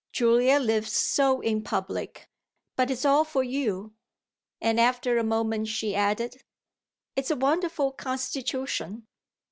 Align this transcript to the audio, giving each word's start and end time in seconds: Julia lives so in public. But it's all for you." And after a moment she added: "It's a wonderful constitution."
Julia 0.11 0.57
lives 0.57 0.91
so 0.91 1.41
in 1.41 1.61
public. 1.61 2.27
But 2.75 2.89
it's 2.89 3.05
all 3.05 3.23
for 3.23 3.43
you." 3.43 3.93
And 4.59 4.79
after 4.79 5.19
a 5.19 5.23
moment 5.23 5.67
she 5.67 5.93
added: 5.93 6.41
"It's 7.15 7.29
a 7.29 7.35
wonderful 7.35 7.91
constitution." 7.91 9.05